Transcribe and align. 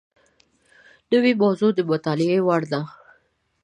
نوې 1.11 1.31
موضوع 1.41 1.71
د 1.75 1.79
مطالعې 1.89 2.39
وړ 2.47 2.61
ده 2.71 2.81